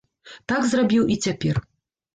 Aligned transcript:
Так 0.53 0.65
зрабіў 0.71 1.03
і 1.17 1.21
цяпер. 1.29 1.65